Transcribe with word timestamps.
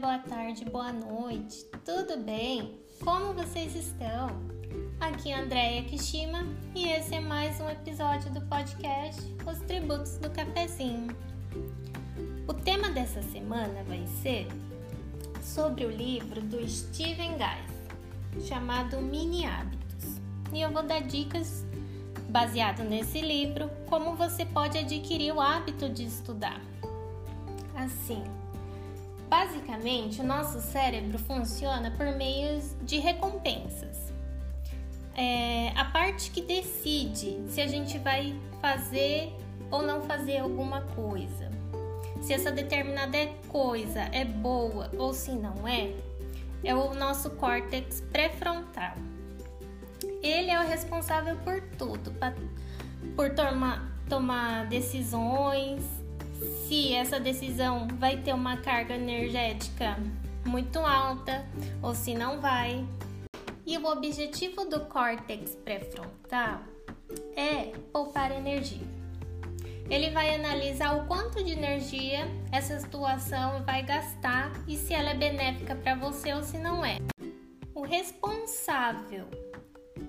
boa 0.00 0.18
tarde, 0.18 0.62
boa 0.66 0.92
noite. 0.92 1.64
Tudo 1.82 2.18
bem? 2.18 2.78
Como 3.02 3.32
vocês 3.32 3.74
estão? 3.74 4.28
Aqui 5.00 5.30
é 5.30 5.40
Andréia 5.40 5.84
Kishima 5.84 6.46
e 6.74 6.88
esse 6.88 7.14
é 7.14 7.20
mais 7.20 7.58
um 7.62 7.70
episódio 7.70 8.30
do 8.30 8.42
podcast 8.42 9.22
Os 9.46 9.58
Tributos 9.60 10.18
do 10.18 10.28
Cafezinho. 10.28 11.16
O 12.46 12.52
tema 12.52 12.90
dessa 12.90 13.22
semana 13.22 13.82
vai 13.84 14.06
ser 14.22 14.48
sobre 15.40 15.86
o 15.86 15.90
livro 15.90 16.42
do 16.42 16.68
Steven 16.68 17.32
Guys, 17.38 18.46
chamado 18.46 19.00
Mini 19.00 19.46
Hábitos. 19.46 20.20
E 20.52 20.60
eu 20.60 20.70
vou 20.70 20.82
dar 20.82 21.00
dicas 21.00 21.64
baseado 22.28 22.84
nesse 22.84 23.22
livro 23.22 23.70
como 23.86 24.14
você 24.14 24.44
pode 24.44 24.76
adquirir 24.76 25.32
o 25.32 25.40
hábito 25.40 25.88
de 25.88 26.04
estudar. 26.04 26.60
Assim, 27.74 28.22
basicamente, 29.28 30.20
o 30.20 30.24
nosso 30.24 30.60
cérebro 30.60 31.18
funciona 31.18 31.90
por 31.90 32.06
meio 32.16 32.60
de 32.82 32.98
recompensas. 32.98 34.12
É 35.14 35.72
a 35.74 35.84
parte 35.86 36.30
que 36.30 36.42
decide 36.42 37.38
se 37.48 37.60
a 37.60 37.66
gente 37.66 37.98
vai 37.98 38.38
fazer 38.60 39.32
ou 39.70 39.82
não 39.82 40.02
fazer 40.02 40.38
alguma 40.38 40.82
coisa. 40.82 41.50
Se 42.20 42.32
essa 42.32 42.50
determinada 42.50 43.18
coisa 43.48 44.00
é 44.12 44.24
boa 44.24 44.90
ou 44.98 45.14
se 45.14 45.32
não 45.32 45.66
é, 45.66 45.92
é 46.64 46.74
o 46.74 46.94
nosso 46.94 47.30
córtex 47.30 48.02
pré-frontal. 48.12 48.94
Ele 50.22 50.50
é 50.50 50.60
o 50.60 50.66
responsável 50.66 51.36
por 51.36 51.60
tudo, 51.78 52.12
por 53.14 53.30
tomar, 53.30 53.96
tomar 54.08 54.66
decisões, 54.66 55.84
se 56.66 56.92
essa 56.92 57.20
decisão 57.20 57.86
vai 57.98 58.16
ter 58.16 58.34
uma 58.34 58.56
carga 58.56 58.94
energética 58.94 59.96
muito 60.44 60.78
alta 60.78 61.46
ou 61.82 61.94
se 61.94 62.14
não 62.14 62.40
vai. 62.40 62.86
E 63.66 63.76
o 63.78 63.86
objetivo 63.86 64.64
do 64.64 64.80
córtex 64.86 65.56
pré-frontal 65.64 66.60
é 67.36 67.72
poupar 67.92 68.30
energia. 68.30 68.86
Ele 69.88 70.10
vai 70.10 70.34
analisar 70.34 70.96
o 70.96 71.06
quanto 71.06 71.42
de 71.44 71.52
energia 71.52 72.26
essa 72.50 72.78
situação 72.78 73.62
vai 73.64 73.82
gastar 73.84 74.52
e 74.66 74.76
se 74.76 74.92
ela 74.92 75.10
é 75.10 75.14
benéfica 75.14 75.76
para 75.76 75.94
você 75.94 76.32
ou 76.34 76.42
se 76.42 76.58
não 76.58 76.84
é. 76.84 76.98
O 77.74 77.82
responsável 77.82 79.26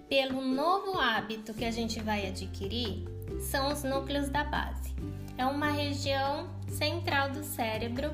pelo 0.09 0.41
novo 0.41 0.97
hábito 0.97 1.53
que 1.53 1.65
a 1.65 1.71
gente 1.71 1.99
vai 2.01 2.27
adquirir 2.27 3.05
são 3.39 3.71
os 3.71 3.83
núcleos 3.83 4.29
da 4.29 4.43
base 4.43 4.95
é 5.37 5.45
uma 5.45 5.69
região 5.69 6.49
central 6.67 7.29
do 7.29 7.43
cérebro 7.43 8.11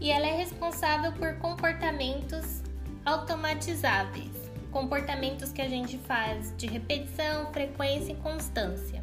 e 0.00 0.10
ela 0.10 0.26
é 0.26 0.36
responsável 0.36 1.12
por 1.12 1.36
comportamentos 1.38 2.62
automatizáveis, 3.04 4.30
comportamentos 4.70 5.52
que 5.52 5.62
a 5.62 5.68
gente 5.68 5.96
faz 5.98 6.54
de 6.56 6.66
repetição, 6.66 7.50
frequência 7.52 8.12
e 8.12 8.16
constância. 8.16 9.00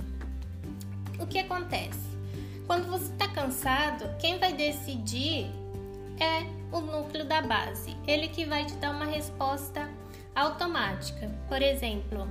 O 1.19 1.25
que 1.25 1.39
acontece? 1.39 2.11
Quando 2.67 2.87
você 2.87 3.11
está 3.11 3.27
cansado, 3.27 4.15
quem 4.19 4.37
vai 4.37 4.53
decidir 4.53 5.51
é 6.19 6.45
o 6.71 6.79
núcleo 6.79 7.25
da 7.25 7.41
base, 7.41 7.97
ele 8.07 8.27
que 8.27 8.45
vai 8.45 8.65
te 8.65 8.75
dar 8.75 8.91
uma 8.91 9.05
resposta 9.05 9.89
automática. 10.35 11.29
Por 11.47 11.61
exemplo, 11.61 12.27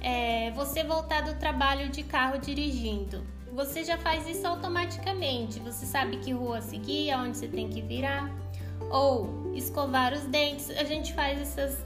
é, 0.00 0.50
você 0.52 0.84
voltar 0.84 1.22
do 1.22 1.34
trabalho 1.38 1.88
de 1.88 2.02
carro 2.02 2.38
dirigindo 2.38 3.26
você 3.52 3.84
já 3.84 3.98
faz 3.98 4.26
isso 4.28 4.46
automaticamente. 4.46 5.58
Você 5.60 5.86
sabe 5.86 6.18
que 6.18 6.32
rua 6.32 6.60
seguir, 6.60 7.10
aonde 7.10 7.38
você 7.38 7.48
tem 7.48 7.68
que 7.68 7.82
virar, 7.82 8.30
ou 8.90 9.52
escovar 9.54 10.12
os 10.12 10.22
dentes. 10.22 10.70
A 10.70 10.84
gente 10.84 11.12
faz 11.14 11.40
essas 11.40 11.78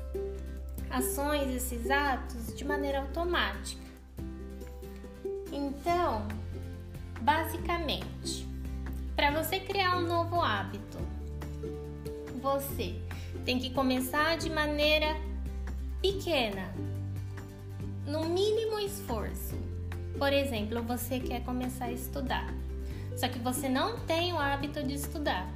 ações, 0.90 1.54
esses 1.54 1.90
atos 1.90 2.54
de 2.54 2.64
maneira 2.64 3.00
automática. 3.00 3.82
Então, 5.50 6.26
basicamente, 7.20 8.46
para 9.14 9.30
você 9.30 9.60
criar 9.60 9.98
um 9.98 10.06
novo 10.06 10.40
hábito, 10.40 10.98
você 12.40 12.94
tem 13.44 13.58
que 13.58 13.70
começar 13.70 14.36
de 14.36 14.50
maneira 14.50 15.16
pequena, 16.00 16.74
no 18.06 18.24
mínimo 18.24 18.78
esforço. 18.78 19.61
Por 20.18 20.32
exemplo, 20.32 20.82
você 20.82 21.18
quer 21.18 21.42
começar 21.44 21.86
a 21.86 21.92
estudar, 21.92 22.52
só 23.16 23.28
que 23.28 23.38
você 23.38 23.68
não 23.68 23.98
tem 24.00 24.32
o 24.32 24.38
hábito 24.38 24.82
de 24.82 24.94
estudar. 24.94 25.48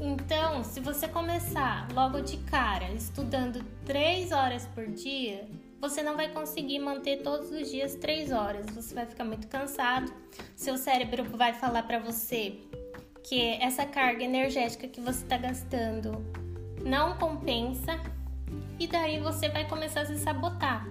Então, 0.00 0.62
se 0.62 0.80
você 0.80 1.08
começar 1.08 1.88
logo 1.92 2.20
de 2.20 2.36
cara 2.38 2.90
estudando 2.92 3.64
3 3.84 4.30
horas 4.30 4.64
por 4.66 4.86
dia, 4.86 5.48
você 5.80 6.02
não 6.02 6.16
vai 6.16 6.28
conseguir 6.28 6.78
manter 6.78 7.22
todos 7.22 7.50
os 7.50 7.70
dias 7.70 7.94
3 7.96 8.30
horas. 8.32 8.66
Você 8.74 8.94
vai 8.94 9.06
ficar 9.06 9.24
muito 9.24 9.48
cansado. 9.48 10.12
Seu 10.54 10.76
cérebro 10.76 11.24
vai 11.24 11.52
falar 11.52 11.82
para 11.82 11.98
você 11.98 12.58
que 13.24 13.40
essa 13.60 13.84
carga 13.84 14.24
energética 14.24 14.86
que 14.88 15.00
você 15.00 15.22
está 15.22 15.36
gastando 15.36 16.24
não 16.84 17.18
compensa 17.18 18.00
e 18.78 18.86
daí 18.86 19.20
você 19.20 19.48
vai 19.48 19.68
começar 19.68 20.02
a 20.02 20.06
se 20.06 20.16
sabotar. 20.18 20.86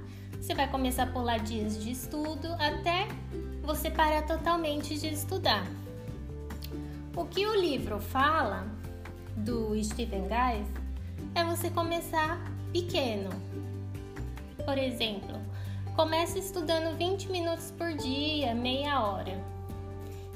Você 0.48 0.56
vai 0.56 0.72
começar 0.72 1.04
a 1.04 1.08
pular 1.08 1.40
dias 1.40 1.78
de 1.84 1.92
estudo 1.92 2.48
até 2.54 3.06
você 3.64 3.92
parar 3.92 4.22
totalmente 4.26 4.98
de 4.98 5.08
estudar. 5.08 5.68
O 7.18 7.26
que 7.26 7.46
o 7.46 7.54
livro 7.60 8.00
fala 8.00 8.66
do 9.36 9.76
Stephen 9.84 10.22
Guys 10.22 10.66
é 11.36 11.44
você 11.44 11.70
começar 11.70 12.40
pequeno. 12.72 13.30
Por 14.64 14.78
exemplo, 14.78 15.38
comece 15.98 16.40
estudando 16.40 16.98
20 16.98 17.30
minutos 17.30 17.74
por 17.78 17.92
dia, 17.96 18.56
meia 18.56 19.06
hora. 19.06 19.44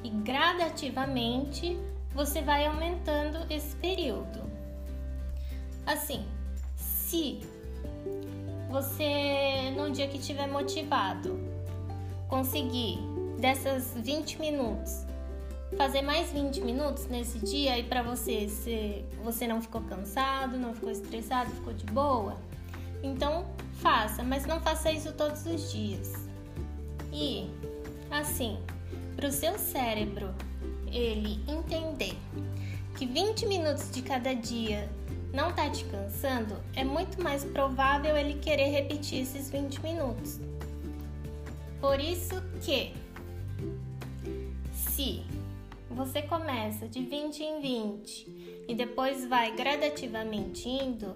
E 0.04 0.10
gradativamente 0.10 1.80
você 2.14 2.42
vai 2.42 2.66
aumentando 2.66 3.50
esse 3.50 3.78
período. 3.78 4.42
Assim, 5.86 6.26
se 6.76 7.50
você, 8.72 9.72
no 9.76 9.92
dia 9.92 10.08
que 10.08 10.18
estiver 10.18 10.48
motivado, 10.48 11.38
conseguir 12.30 12.98
dessas 13.38 13.94
20 13.98 14.40
minutos, 14.40 15.06
fazer 15.78 16.02
mais 16.02 16.32
20 16.32 16.62
minutos 16.62 17.08
nesse 17.08 17.40
dia 17.40 17.78
e 17.78 17.84
para 17.84 18.02
você 18.02 18.48
se 18.48 19.04
você 19.24 19.46
não 19.46 19.62
ficou 19.62 19.82
cansado, 19.82 20.58
não 20.58 20.74
ficou 20.74 20.90
estressado, 20.90 21.52
ficou 21.52 21.74
de 21.74 21.86
boa, 21.86 22.38
então 23.04 23.46
faça, 23.82 24.24
mas 24.24 24.46
não 24.46 24.62
faça 24.62 24.92
isso 24.92 25.12
todos 25.14 25.46
os 25.46 25.72
dias. 25.72 26.14
E 27.12 27.50
assim, 28.10 28.58
para 29.16 29.28
o 29.28 29.32
seu 29.32 29.60
cérebro 29.60 30.34
ele 30.88 31.40
entender 31.48 32.18
que 32.98 33.06
20 33.06 33.46
minutos 33.46 33.92
de 33.92 34.02
cada 34.02 34.34
dia 34.34 34.90
não 35.34 35.50
está 35.50 35.70
te 35.70 35.86
cansando, 35.86 36.56
é 36.76 36.84
muito 36.84 37.22
mais 37.22 37.44
provável 37.44 38.18
ele 38.18 38.36
querer 38.36 38.70
repetir 38.70 39.22
esses 39.22 39.50
20 39.50 39.82
minutos. 39.82 40.40
Por 41.80 42.00
isso 42.00 42.42
que, 42.62 42.94
se 44.74 45.24
você 45.90 46.22
começa 46.22 46.88
de 46.88 47.04
20 47.04 47.44
em 47.44 47.62
20 47.62 48.66
e 48.68 48.76
depois 48.76 49.26
vai 49.26 49.56
gradativamente 49.56 50.68
indo, 50.68 51.16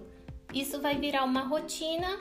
isso 0.53 0.81
vai 0.81 0.95
virar 0.97 1.23
uma 1.23 1.41
rotina 1.41 2.19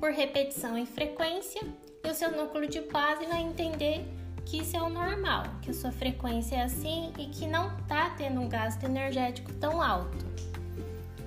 por 0.00 0.10
repetição 0.10 0.76
e 0.76 0.86
frequência, 0.86 1.60
e 2.02 2.10
o 2.10 2.14
seu 2.14 2.30
núcleo 2.30 2.68
de 2.68 2.80
base 2.80 3.26
vai 3.26 3.42
entender 3.42 4.04
que 4.44 4.58
isso 4.58 4.76
é 4.76 4.82
o 4.82 4.88
normal, 4.88 5.44
que 5.62 5.70
a 5.70 5.74
sua 5.74 5.92
frequência 5.92 6.56
é 6.56 6.62
assim 6.62 7.12
e 7.18 7.26
que 7.26 7.46
não 7.46 7.78
está 7.78 8.10
tendo 8.10 8.40
um 8.40 8.48
gasto 8.48 8.84
energético 8.84 9.52
tão 9.54 9.80
alto 9.80 10.33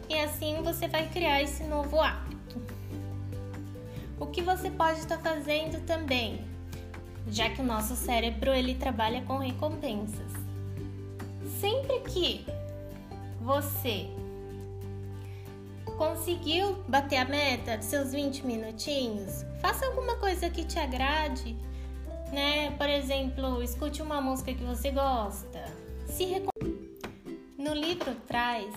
e 0.09 0.15
assim 0.15 0.61
você 0.63 0.87
vai 0.87 1.07
criar 1.09 1.41
esse 1.41 1.63
novo 1.63 1.99
hábito. 1.99 2.61
O 4.19 4.25
que 4.27 4.41
você 4.41 4.69
pode 4.69 4.99
estar 4.99 5.19
fazendo 5.19 5.85
também, 5.85 6.43
já 7.29 7.49
que 7.49 7.61
o 7.61 7.65
nosso 7.65 7.95
cérebro 7.95 8.51
ele 8.51 8.75
trabalha 8.75 9.21
com 9.23 9.37
recompensas. 9.37 10.31
Sempre 11.59 11.99
que 12.01 12.45
você 13.41 14.07
conseguiu 15.97 16.75
bater 16.87 17.17
a 17.17 17.25
meta 17.25 17.77
de 17.77 17.85
seus 17.85 18.11
20 18.11 18.45
minutinhos, 18.45 19.45
faça 19.59 19.85
alguma 19.85 20.15
coisa 20.17 20.49
que 20.49 20.63
te 20.63 20.77
agrade, 20.79 21.55
né? 22.31 22.71
Por 22.71 22.89
exemplo, 22.89 23.61
escute 23.63 24.01
uma 24.01 24.21
música 24.21 24.53
que 24.53 24.63
você 24.63 24.91
gosta. 24.91 25.65
Se 26.07 26.25
No 27.57 27.73
livro 27.73 28.15
traz 28.27 28.73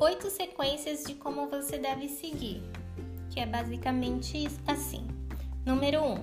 oito 0.00 0.30
sequências 0.30 1.04
de 1.04 1.14
como 1.14 1.48
você 1.48 1.78
deve 1.78 2.08
seguir, 2.08 2.62
que 3.30 3.40
é 3.40 3.46
basicamente 3.46 4.48
assim. 4.66 5.06
Número 5.64 6.00
1. 6.00 6.12
Um, 6.12 6.18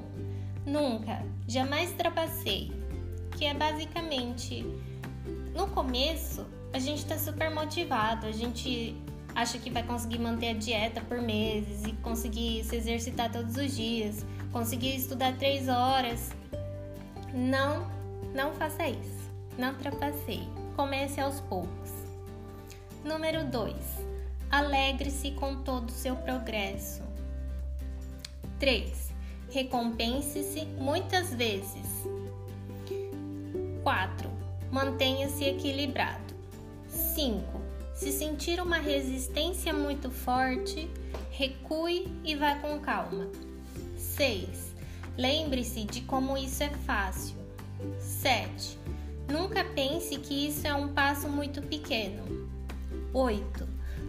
nunca, 0.65 1.23
jamais 1.47 1.91
trapacei, 1.91 2.71
que 3.37 3.45
é 3.45 3.53
basicamente 3.53 4.65
no 5.53 5.67
começo 5.67 6.45
a 6.73 6.79
gente 6.79 6.97
está 6.97 7.17
super 7.17 7.49
motivado, 7.49 8.25
a 8.25 8.31
gente 8.31 8.95
acha 9.33 9.57
que 9.57 9.69
vai 9.69 9.83
conseguir 9.83 10.19
manter 10.19 10.49
a 10.49 10.53
dieta 10.53 10.99
por 10.99 11.21
meses 11.21 11.85
e 11.85 11.93
conseguir 11.93 12.63
se 12.65 12.75
exercitar 12.75 13.31
todos 13.31 13.55
os 13.55 13.75
dias, 13.75 14.25
conseguir 14.51 14.95
estudar 14.95 15.37
três 15.37 15.69
horas. 15.69 16.31
Não, 17.33 17.89
não 18.33 18.53
faça 18.53 18.87
isso. 18.87 19.31
Não 19.57 19.73
trapaceie. 19.75 20.49
Comece 20.75 21.21
aos 21.21 21.39
poucos. 21.41 21.94
Número 23.05 23.45
2. 23.45 23.75
Alegre-se 24.49 25.29
com 25.33 25.57
todo 25.57 25.89
o 25.89 25.91
seu 25.91 26.15
progresso. 26.15 27.03
3. 28.57 29.11
Recompense-se 29.51 30.65
muitas 30.79 31.31
vezes. 31.31 31.85
4. 33.83 34.27
Mantenha-se 34.71 35.43
equilibrado. 35.45 36.33
5. 36.87 37.61
Se 37.93 38.11
sentir 38.11 38.59
uma 38.59 38.77
resistência 38.79 39.71
muito 39.71 40.09
forte, 40.09 40.89
recue 41.29 42.07
e 42.23 42.35
vá 42.35 42.55
com 42.55 42.79
calma. 42.79 43.27
6. 43.95 44.73
Lembre-se 45.15 45.83
de 45.83 46.01
como 46.01 46.35
isso 46.35 46.63
é 46.63 46.71
fácil. 46.71 47.37
7. 47.99 48.79
Nunca 49.31 49.63
pense 49.63 50.17
que 50.17 50.47
isso 50.47 50.65
é 50.65 50.73
um 50.73 50.87
passo 50.87 51.29
muito 51.29 51.61
pequeno. 51.61 52.54
8. 53.15 53.65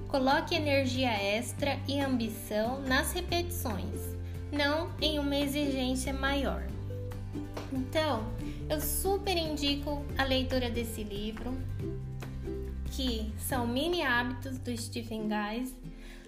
Coloque 0.09 0.57
energia 0.57 1.13
extra 1.13 1.79
e 1.87 2.01
ambição 2.01 2.81
nas 2.83 3.13
repetições, 3.13 4.17
não 4.51 4.91
em 5.01 5.21
uma 5.21 5.37
exigência 5.37 6.13
maior. 6.13 6.67
Então, 7.73 8.25
eu 8.69 8.81
super 8.81 9.37
indico 9.37 10.05
a 10.19 10.25
leitura 10.25 10.69
desse 10.69 11.05
livro 11.05 11.57
que 12.91 13.33
são 13.39 13.65
mini 13.65 14.03
hábitos 14.03 14.59
do 14.59 14.77
Stephen 14.77 15.29
Guys. 15.29 15.73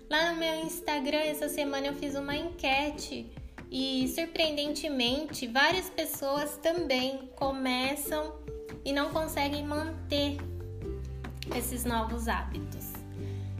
Lá 0.09 0.33
no 0.33 0.39
meu 0.39 0.61
Instagram 0.65 1.19
essa 1.19 1.49
semana 1.49 1.89
eu 1.89 1.95
fiz 1.95 2.15
uma 2.15 2.37
enquete 2.37 3.27
e 3.73 4.07
surpreendentemente 4.15 5.49
várias 5.49 5.91
pessoas 5.91 6.57
também 6.59 7.29
começam 7.35 8.35
e 8.85 8.93
não 8.93 9.11
conseguem 9.11 9.67
manter 9.67 10.37
esses 11.57 11.85
novos 11.85 12.29
hábitos. 12.29 12.93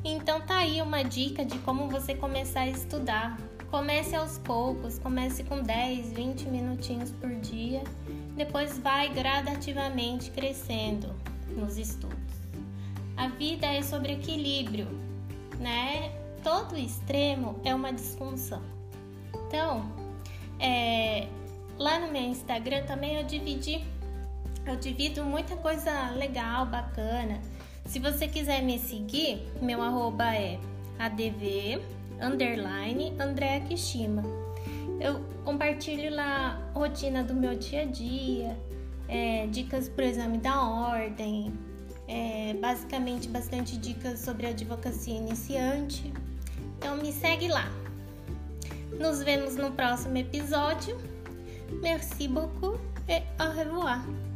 Então 0.05 0.41
tá 0.41 0.59
aí 0.59 0.81
uma 0.81 1.03
dica 1.03 1.45
de 1.45 1.59
como 1.59 1.89
você 1.89 2.15
começar 2.15 2.61
a 2.61 2.69
estudar. 2.69 3.37
Comece 3.71 4.17
aos 4.17 4.39
poucos, 4.39 4.99
comece 4.99 5.45
com 5.45 5.63
10, 5.63 6.13
20 6.13 6.49
minutinhos 6.49 7.11
por 7.11 7.29
dia, 7.37 7.83
depois 8.35 8.79
vai 8.79 9.13
gradativamente 9.13 10.31
crescendo 10.31 11.15
nos 11.55 11.77
estudos. 11.77 12.17
A 13.15 13.29
vida 13.29 13.67
é 13.67 13.83
sobre 13.83 14.13
equilíbrio, 14.13 14.87
né? 15.59 16.13
Todo 16.43 16.79
extremo 16.79 17.61
é 17.65 17.75
uma 17.75 17.93
disfunção. 17.93 18.63
Então, 19.47 19.93
é, 20.59 21.29
lá 21.77 21.99
no 21.99 22.11
meu 22.11 22.23
Instagram 22.23 22.85
também 22.85 23.17
eu 23.17 23.25
dividi, 23.25 23.85
eu 24.65 24.77
divido 24.77 25.25
muita 25.25 25.57
coisa 25.57 26.11
legal, 26.11 26.65
bacana. 26.65 27.41
Se 27.89 27.99
você 27.99 28.29
quiser 28.29 28.63
me 28.63 28.79
seguir, 28.79 29.43
meu 29.63 29.81
arroba 29.81 30.35
é 30.35 30.61
adv 30.99 31.81
underline 32.21 33.15
Kishima. 33.67 34.23
Eu 35.01 35.25
compartilho 35.43 36.15
lá 36.15 36.61
a 36.75 36.79
rotina 36.79 37.25
do 37.25 37.33
meu 37.33 37.55
dia 37.57 37.83
a 37.83 37.85
dia, 37.87 38.59
é, 39.09 39.47
dicas 39.47 39.89
para 39.89 40.05
o 40.05 40.09
exame 40.09 40.37
da 40.37 40.63
ordem, 40.63 41.51
é, 42.07 42.53
basicamente 42.61 43.27
bastante 43.27 43.79
dicas 43.79 44.21
sobre 44.21 44.49
advocacia 44.49 45.17
iniciante. 45.17 46.13
Então 46.77 46.99
me 46.99 47.11
segue 47.11 47.49
lá. 47.49 47.73
Nos 49.01 49.23
vemos 49.23 49.57
no 49.57 49.71
próximo 49.73 50.19
episódio. 50.19 50.95
Merci 51.81 52.29
beaucoup 52.29 52.79
et 53.09 53.23
au 53.39 53.51
revoir. 53.51 54.28